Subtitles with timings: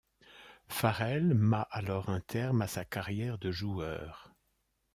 [0.67, 4.33] Farrell mat alors un terme à sa carrière de joueur.